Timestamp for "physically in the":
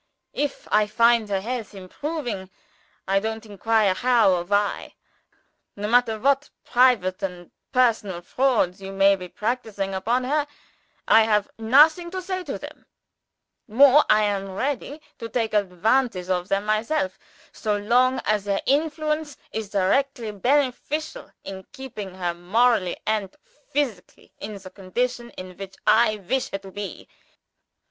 23.69-24.71